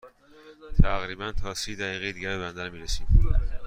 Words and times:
تقریباً 0.83 1.31
تا 1.31 1.53
سی 1.53 1.75
دقیقه 1.75 2.11
دیگر 2.11 2.37
به 2.37 2.43
بندر 2.43 2.69
می 2.69 2.79
رسیم. 2.79 3.07